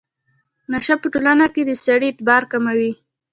نشه 0.71 0.93
په 1.01 1.07
ټولنه 1.13 1.45
کې 1.53 1.61
د 1.65 1.71
سړي 1.85 2.07
اعتبار 2.09 2.43
کموي. 2.51 2.91